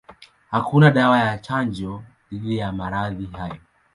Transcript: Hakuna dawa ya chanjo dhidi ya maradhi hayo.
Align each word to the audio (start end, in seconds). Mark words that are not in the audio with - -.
Hakuna 0.51 0.91
dawa 0.91 1.19
ya 1.19 1.37
chanjo 1.37 2.03
dhidi 2.31 2.57
ya 2.57 2.71
maradhi 2.71 3.25
hayo. 3.33 3.57